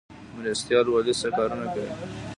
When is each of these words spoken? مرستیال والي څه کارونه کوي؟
مرستیال 0.37 0.85
والي 0.89 1.13
څه 1.21 1.27
کارونه 1.37 1.65
کوي؟ 1.73 1.89